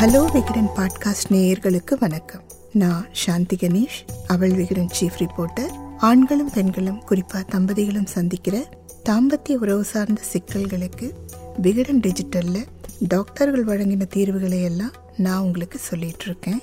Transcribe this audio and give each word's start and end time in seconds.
Hello 0.00 0.32
Vikatan 0.32 0.68
podcast 0.76 1.32
நேயர்களுக்கு 1.32 1.94
வணக்கம். 2.00 2.42
நான் 2.72 3.06
சாந்தி 3.12 3.56
கணேஷ் 3.56 4.08
அவள் 4.26 4.50
விகடன் 4.50 4.88
சீஃப் 5.00 5.18
ரிப்போர்ட்டர் 5.18 5.70
ஆண்களும் 5.98 6.50
பெண்களும் 6.54 7.04
குறிப்பாக 7.04 7.58
தம்பதிகளும் 7.58 8.06
சந்திக்கிற 8.06 8.68
தாம்பத்திய 9.08 9.54
உறவு 9.54 9.84
சார்ந்த 9.84 10.20
சிக்கல்களுக்கு 10.32 11.10
விகடன் 11.56 12.00
டிஜிட்டலில் 12.00 12.66
டாக்டர்கள் 12.98 13.64
வழங்கின 13.64 14.06
தீர்வுகளை 14.06 14.62
எல்லாம் 14.62 14.92
நான் 15.16 15.42
உங்களுக்கு 15.42 15.78
சொல்லிட்டு 15.78 16.24
இருக்கேன். 16.24 16.62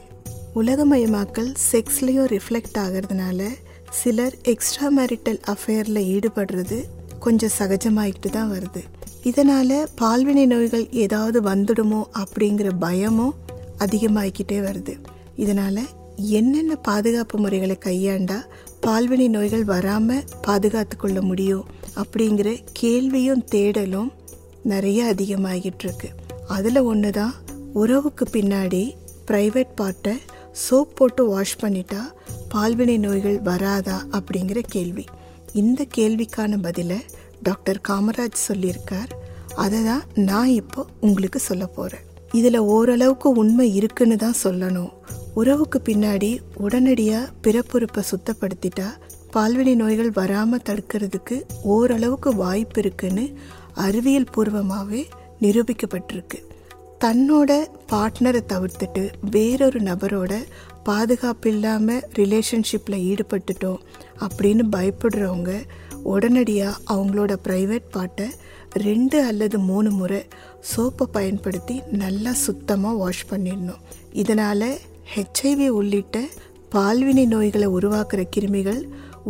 உலகமயமாக்கல் 0.56 1.54
செக்ஸ்லேயும் 1.72 2.40
ரிஃப்ளெக்ட் 2.40 2.78
ஆகிறதுனால 2.78 3.48
சிலர் 3.90 4.38
எக்ஸ்ட்ரா 4.44 4.88
மேரிட்டல் 4.98 5.42
அஃபேரில் 5.48 6.26
ஈடுபடுறது 6.26 6.84
கொஞ்சம் 7.20 7.56
சகஜமாகிட்டு 7.60 8.30
தான் 8.32 8.52
வருது. 8.52 8.95
இதனால் 9.30 9.78
பால்வினை 10.02 10.46
நோய்கள் 10.46 10.86
ஏதாவது 11.04 11.42
வந்துடுமோ 11.42 12.02
அப்படிங்கிற 12.22 12.70
பயமும் 12.80 13.36
அதிகமாகிக்கிட்டே 13.80 14.58
வருது. 14.68 14.94
இதனால் 15.36 15.82
என்னென்ன 16.16 16.76
பாதுகாப்பு 16.76 17.38
முறைகளை 17.40 17.78
கையாண்டா 17.86 18.38
பால்வினை 18.86 19.28
நோய்கள் 19.28 19.64
வராமல் 19.64 20.28
பாதுகாத்து 20.42 20.98
கொள்ள 20.98 21.22
முடியும் 21.22 21.66
அப்படிங்கிற 21.96 22.50
கேள்வியும் 22.74 23.44
தேடலும் 23.52 24.12
நிறைய 24.64 25.14
அதிகமாகிட்டு 25.14 25.84
இருக்கு 25.84 26.10
அதில் 26.48 26.82
ஒன்று 26.82 27.12
தான் 27.12 27.34
உறவுக்கு 27.74 28.26
பின்னாடி 28.32 28.84
ப்ரைவேட் 29.32 29.76
பார்ட்டை 29.82 30.16
சோப் 30.52 30.96
போட்டு 30.96 31.28
வாஷ் 31.28 31.60
பண்ணிட்டா 31.62 32.02
பால்வினை 32.54 32.98
நோய்கள் 32.98 33.40
வராதா 33.42 33.98
அப்படிங்கிற 34.12 34.60
கேள்வி. 34.68 35.06
இந்த 35.54 35.86
கேள்விக்கான 35.98 36.58
பதிலை 36.62 37.00
டாக்டர் 37.48 37.80
காமராஜ் 37.90 38.46
சொல்லியிருக்கார். 38.48 39.12
அதை 39.64 39.80
தான் 39.84 40.04
நான் 40.30 40.52
இப்போ 40.62 40.82
உங்களுக்கு 41.08 41.40
சொல்ல 41.50 41.66
போகிறேன் 41.78 42.06
இதில் 42.38 42.60
ஓரளவுக்கு 42.76 43.28
உண்மை 43.42 43.68
இருக்குன்னு 43.80 44.16
தான் 44.24 44.42
சொல்லணும். 44.44 44.94
உறவுக்கு 45.42 45.78
பின்னாடி 45.90 46.32
உடனடியாக 46.66 47.32
பிறப்புறுப்பை 47.46 48.02
சுத்தப்படுத்திட்டா 48.12 48.88
பால்வினை 49.34 49.76
நோய்கள் 49.76 50.12
வராமல் 50.20 50.66
தடுக்கிறதுக்கு 50.68 51.38
ஓரளவுக்கு 51.76 52.30
வாய்ப்பு 52.36 52.80
இருக்குன்னு 52.82 53.26
அறிவியல் 53.86 54.32
பூர்வமாகவே 54.36 55.02
நிரூபிக்கப்பட்டிருக்கு. 55.42 56.40
தன்னோட 57.04 57.52
பார்ட்னரை 57.92 58.42
தவிர்த்துட்டு 58.52 59.04
வேறொரு 59.32 59.80
நபரோட 59.90 60.34
பாதுகாப்பு 60.90 61.50
இல்லாமல் 61.54 62.06
ரிலேஷன்ஷிப்பில் 62.20 63.04
ஈடுபட்டுட்டோம் 63.10 63.82
அப்படின்னு 64.26 64.64
பயப்படுறவங்க 64.76 65.52
உடனடியாக 66.12 66.82
அவங்களோட 66.94 67.34
ப்ரைவேட் 67.48 67.88
பாட்டை 67.92 68.28
ரெண்டு 68.86 69.18
அல்லது 69.30 69.58
மூணு 69.70 69.90
முறை 69.92 70.22
சோப்பை 70.72 71.06
பயன்படுத்தி 71.18 71.76
நல்லா 72.02 72.32
சுத்தமாக 72.46 73.00
வாஷ் 73.02 73.26
பண்ணிடணும். 73.30 73.84
இதனால் 74.22 74.70
ஹெச்ஐவி 75.14 75.68
உள்ளிட்ட 75.80 76.20
பால்வினை 76.76 77.26
நோய்களை 77.34 77.68
உருவாக்குற 77.78 78.22
கிருமிகள் 78.36 78.82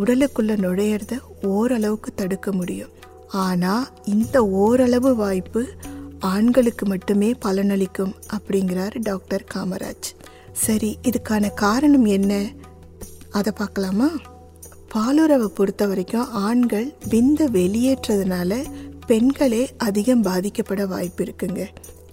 உடலுக்குள்ளே 0.04 0.56
நுழையிறத 0.66 1.14
ஓரளவுக்கு 1.42 2.12
தடுக்க 2.14 2.52
முடியும். 2.52 2.94
ஆனால் 3.46 3.88
இந்த 4.14 4.38
ஓரளவு 4.64 5.12
வாய்ப்பு 5.16 5.62
ஆண்களுக்கு 6.20 6.86
மட்டுமே 6.86 7.30
பலனளிக்கும் 7.46 8.14
அப்படிங்கிறார் 8.36 8.96
டாக்டர் 9.00 9.44
காமராஜ். 9.54 10.10
சரி 10.66 10.92
இதுக்கான 11.10 11.54
காரணம் 11.64 12.06
என்ன? 12.18 12.34
அதை 13.32 13.52
பார்க்கலாமா? 13.58 14.10
பாலுறவை 14.96 15.48
பொறுத்த 15.48 15.88
வரைக்கும் 15.88 16.30
ஆண்கள் 16.30 16.94
விந்த 17.10 17.48
வெளியேற்றதுனால 17.48 18.64
பெண்களே 19.08 19.70
அதிகம் 19.78 20.24
பாதிக்கப்பட 20.24 20.88
வாய்ப்பு 20.88 21.24
இருக்குங்க 21.24 21.64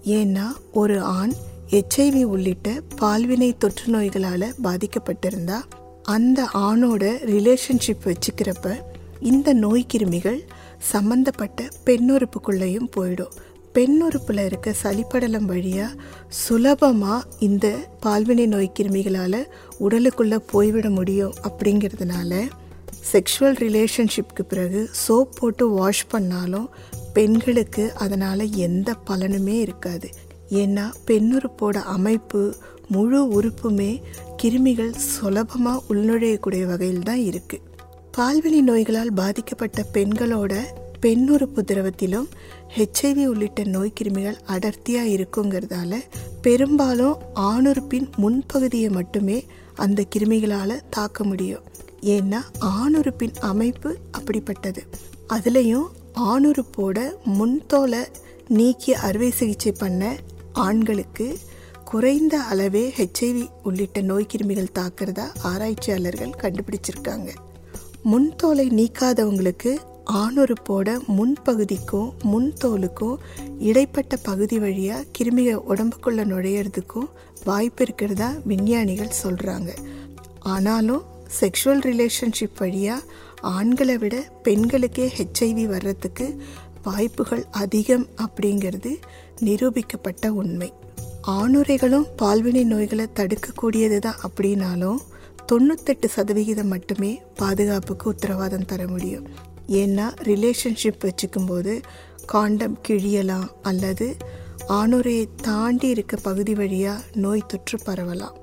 ஏன்னா 0.06 0.47
ஒரு 0.72 1.00
ஆண் 1.00 1.33
எச்ஐவி 1.70 2.22
உள்ளிட்ட 2.24 2.70
பால்வினை 3.00 3.56
தொற்று 3.58 3.86
நோய்களால் 3.86 4.55
பாதிக்கப்பட்டிருந்தா 4.64 5.58
அந்த 6.02 6.48
ஆணோட 6.55 7.05
ரிலேஷன்ஷிப் 7.27 8.05
வச்சுக்கிறப்ப 8.05 8.74
இந்த 9.20 9.52
நோய் 9.52 9.86
கிருமிகள் 9.95 10.40
சம்பந்தப்பட்ட 10.79 11.68
பெண்ணுறுப்புக்குள்ளேயும் 11.86 12.90
போயிடும். 12.96 13.35
பெண்ணுறுப்பில் 13.74 14.45
இருக்க 14.45 14.74
சளிப்படலம் 14.83 15.45
வழியாக 15.45 16.01
சுலபமாக 16.29 17.27
இந்த 17.39 17.67
பால்வினை 18.02 18.46
நோய் 18.46 18.73
கிருமிகளால் 18.80 19.46
உடலுக்குள்ளே 19.80 20.39
போய்விட 20.51 20.90
முடியும் 20.90 21.35
அப்படிங்கிறதுனால 21.42 22.33
செக்ஷுவல் 23.11 23.58
ரிலேஷன்ஷிப்க்கு 23.58 24.42
பிறகு 24.48 24.90
சோப் 25.02 25.36
போட்டு 25.39 25.70
வாஷ் 25.70 26.07
பண்ணாலும் 26.08 26.68
பெண்களுக்கு 27.13 27.92
அதனால் 27.95 28.45
எந்த 28.57 28.95
பலனுமே 29.11 29.57
இருக்காது. 29.61 30.08
ஏன்னா 30.51 30.85
பெண்ணுறுப்போட 31.07 31.77
அமைப்பு 31.96 32.55
முழு 32.89 33.20
உறுப்புமே 33.39 34.02
கிருமிகள் 34.42 34.95
சுலபமாக 35.11 35.83
உள்நுழையக்கூடிய 35.89 36.64
வகையில் 36.67 37.02
தான் 37.02 37.23
இருக்குது 37.30 37.68
பால்வெளி 38.17 38.61
நோய்களால் 38.62 39.12
பாதிக்கப்பட்ட 39.12 39.85
பெண்களோட 39.92 40.55
பெண்ணுறுப்பு 41.01 41.61
திரவத்திலும் 41.62 42.27
ஹெச்ஐவி 42.77 43.24
உள்ளிட்ட 43.27 43.62
நோய் 43.64 43.96
கிருமிகள் 44.01 44.39
அடர்த்தியாக 44.46 45.12
இருக்குங்கிறதால 45.14 45.95
பெரும்பாலும் 46.42 47.17
ஆணுறுப்பின் 47.35 48.08
முன்பகுதியை 48.20 48.91
மட்டுமே 48.91 49.39
அந்த 49.74 50.05
கிருமிகளால் 50.14 50.83
தாக்க 50.91 51.24
முடியும். 51.24 51.64
ஏன்னா 52.02 52.40
ஆணுறுப்பின் 52.61 53.36
அமைப்பு 53.40 53.96
அப்படிப்பட்டது. 54.18 54.79
அதுலேயும் 55.29 55.89
ஆணுறுப்போட 56.14 57.13
முன்தோலை 57.24 57.98
நீக்கி 58.48 58.95
அறுவை 58.95 59.30
சிகிச்சை 59.30 59.73
பண்ண 59.73 60.17
ஆண்களுக்கு 60.52 61.39
குறைந்த 61.85 62.41
அளவே 62.41 62.92
ஹெச்ஐவி 62.96 63.48
உள்ளிட்ட 63.62 64.01
நோய் 64.01 64.27
கிருமிகள் 64.35 64.74
தாக்குறதா 64.74 65.27
ஆராய்ச்சியாளர்கள் 65.42 66.30
கண்டுபிடிச்சிருக்காங்க. 66.30 67.30
முன்தோலை 68.02 68.68
நீக்காதவங்களுக்கு 68.68 69.77
ஆணுறுப்போட 70.12 70.98
முன்பகுதிக்கும் 71.08 72.12
முன்தோலுக்கும் 72.24 73.17
இடைப்பட்ட 73.58 74.17
பகுதி 74.17 74.58
வழியாக 74.58 75.05
கிருமிகள் 75.18 75.64
உடம்புக்குள்ளே 75.68 76.24
நுழையிறதுக்கும் 76.24 77.08
வாய்ப்பு 77.45 77.83
இருக்கிறதா 77.83 78.33
விஞ்ஞானிகள் 78.45 79.12
சொல்கிறாங்க 79.23 79.70
ஆனாலும் 80.41 81.02
செக்ஷுவல் 81.40 81.82
ரிலேஷன்ஷிப் 81.88 82.58
வழியாக 82.58 83.02
ஆண்களை 83.40 83.98
விட 83.98 84.16
பெண்களுக்கே 84.42 85.06
ஹெச்ஐவி 85.16 85.64
வர்றதுக்கு 85.66 86.26
வாய்ப்புகள் 86.82 87.44
அதிகம் 87.50 88.06
அப்படிங்கிறது 88.24 88.92
நிரூபிக்கப்பட்ட 89.40 90.28
உண்மை. 90.28 90.72
ஆணுரைகளும் 91.26 92.06
பால்வினை 92.18 92.64
நோய்களை 92.64 93.06
தடுக்கக்கூடியது 93.14 93.98
தான் 93.98 94.20
அப்படின்னாலும் 94.28 95.00
தொண்ணூத்தெட்டு 95.52 96.06
சதவிகிதம் 96.06 96.68
மட்டுமே 96.68 97.22
பாதுகாப்புக்கு 97.34 98.08
உத்தரவாதம் 98.08 98.64
தர 98.64 98.86
முடியும். 98.86 99.26
ஏன்னா 99.80 100.06
ரிலேஷன்ஷிப் 100.30 101.04
வச்சுக்கும் 101.06 101.46
போது 101.46 101.80
காண்டம் 102.26 102.78
கிழியலாம் 102.88 103.48
அல்லது 103.62 104.16
ஆணுரையை 104.68 105.26
தாண்டி 105.42 105.88
இருக்க 105.88 106.16
பகுதி 106.16 106.54
வழியாக 106.54 107.02
நோய் 107.14 107.48
தொற்று 107.48 107.78
பரவலாம். 107.86 108.36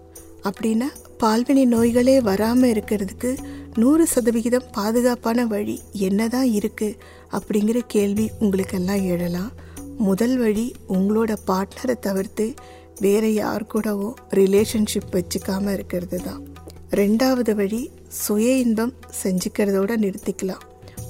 அப்படின்னா 0.45 0.87
பால்வினை 1.21 1.63
நோய்களே 1.65 2.15
வராமல் 2.21 2.71
இருக்கிறதுக்கு 2.73 3.31
நூறு 3.73 4.07
சதவிகிதம் 4.07 4.69
பாதுகாப்பான 4.77 5.45
வழி 5.47 5.75
என்னதான் 6.07 6.49
இருக்குது 6.59 6.97
அப்படிங்கிற 7.31 7.79
கேள்வி 7.87 8.25
உங்களுக்கெல்லாம் 8.39 9.03
எழலாம். 9.13 9.51
முதல் 9.97 10.37
வழி 10.37 10.65
உங்களோட 10.87 11.31
பார்ட்னரை 11.47 11.95
தவிர்த்து 11.99 12.45
வேற 12.99 13.25
யார் 13.31 13.65
கூடவோ 13.73 14.09
ரிலேஷன்ஷிப் 14.31 15.11
வச்சுக்காம 15.11 15.73
இருக்கிறது 15.73 16.19
தான் 16.21 16.41
ரெண்டாவது 16.91 17.53
வழி 17.55 17.81
சுய 18.07 18.55
இன்பம் 18.55 18.93
செஞ்சுக்கிறதோட 19.23 19.91
நிறுத்திக்கலாம். 20.05 20.63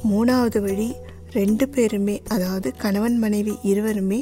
மூணாவது 0.04 0.60
வழி 0.62 0.90
ரெண்டு 1.32 1.66
பேருமே 1.68 2.22
அதாவது 2.28 2.70
கணவன் 2.78 3.18
மனைவி 3.18 3.54
இருவருமே 3.64 4.20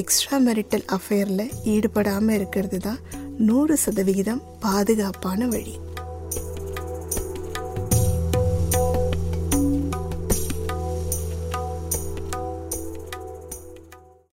எக்ஸ்ட்ரா 0.00 0.36
மெரிட்டல் 0.38 0.86
அஃபேரில் 0.96 1.46
ஈடுபடாமல் 1.64 2.34
இருக்கிறது 2.34 2.78
தான் 2.78 3.00
நூறு 3.42 3.76
சதவிகிதம் 3.76 4.42
பாதுகாப்பான 4.60 5.46
வழி. 5.46 5.74